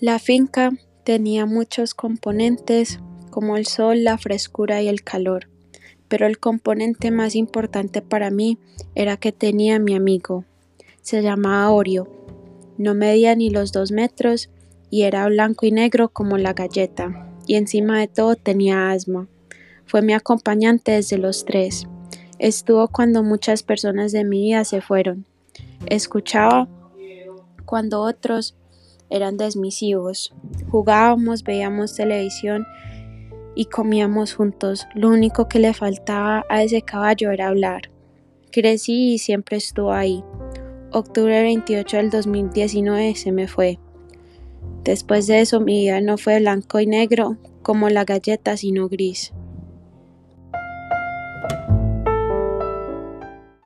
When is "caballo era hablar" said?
36.82-37.90